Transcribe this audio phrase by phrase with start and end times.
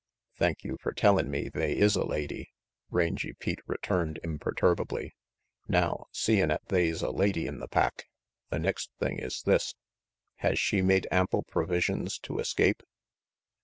[0.33, 2.51] "Thank you for tellin' me they is a lady,"
[2.89, 5.13] Rangy Pete returned imperturbably.
[5.67, 8.05] "Now, seein' 'at they's a lady in the pack,
[8.49, 9.75] the next thing is this.
[10.37, 12.81] Has she made ample provisions to escape?"